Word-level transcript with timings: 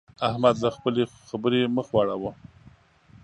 احمد 0.29 0.55
له 0.63 0.69
خپلې 0.77 1.03
خبرې 1.29 1.61
مخ 1.75 1.87
واړاوو. 1.91 2.31